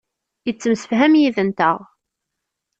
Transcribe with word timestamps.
Yettemsefham 0.45 1.13
yid-nteɣ. 1.21 1.77